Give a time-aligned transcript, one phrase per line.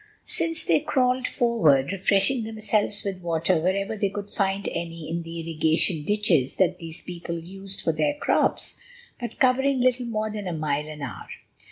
[0.25, 5.39] Still they crawled forward, refreshing themselves with water whenever they could find any in the
[5.41, 8.79] irrigation ditches that these people used for their crops,
[9.19, 11.27] but covering little more than a mile an hour.